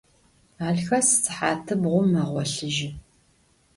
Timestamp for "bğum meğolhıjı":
1.81-2.89